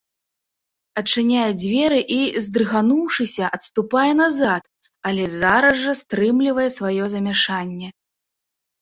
Адчыняе 1.01 1.43
дзверы 1.59 1.99
і, 2.15 2.17
здрыгануўшыся, 2.47 3.51
адступае 3.59 4.09
назад, 4.23 4.63
але 5.13 5.31
зараз 5.39 5.75
жа 5.87 5.93
стрымлівае 6.05 6.69
сваё 6.81 7.03
замяшанне. 7.17 7.97